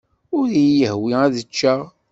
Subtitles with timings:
[0.37, 1.81] Ur iyi-yehwi ad ččeɣ.